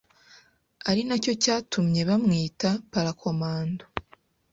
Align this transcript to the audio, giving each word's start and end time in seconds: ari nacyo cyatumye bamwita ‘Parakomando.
ari 0.89 1.01
nacyo 1.07 1.33
cyatumye 1.43 2.01
bamwita 2.09 2.69
‘Parakomando. 2.91 3.85